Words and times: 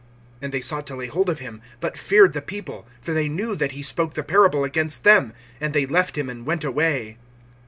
(12)And 0.41 0.49
they 0.51 0.61
sought 0.61 0.87
to 0.87 0.95
lay 0.95 1.05
hold 1.05 1.29
of 1.29 1.37
him, 1.37 1.61
but 1.79 1.95
feared 1.95 2.33
the 2.33 2.41
people; 2.41 2.87
for 3.01 3.13
they 3.13 3.29
knew 3.29 3.55
that 3.55 3.73
he 3.73 3.83
spoke 3.83 4.15
the 4.15 4.23
parable 4.23 4.63
against 4.63 5.03
them; 5.03 5.31
and 5.59 5.75
they 5.75 5.85
left 5.85 6.17
him, 6.17 6.27
and 6.27 6.43
went 6.43 6.63
away. 6.63 7.17